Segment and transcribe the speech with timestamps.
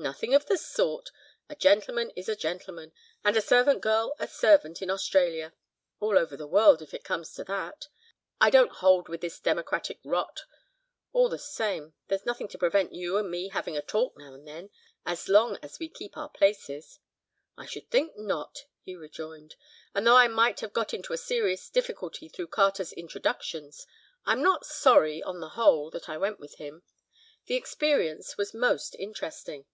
[0.00, 1.10] "Nothing of the sort.
[1.50, 2.90] A gentleman is a gentleman,
[3.22, 5.52] and a servant girl a servant in Australia;
[5.98, 7.88] all over the world, if it comes to that.
[8.40, 10.44] I don't hold with this democratic rot.
[11.12, 14.48] All the same, there's nothing to prevent you and me having a talk now and
[14.48, 14.70] then,
[15.04, 16.98] as long as we keep our places."
[17.58, 19.54] "I should think not," he rejoined,
[19.94, 23.86] "and though I might have got into a serious difficulty through Carter's introductions,
[24.24, 26.84] I'm not sorry, on the whole, that I went with him,
[27.44, 29.66] the experience was most interesting."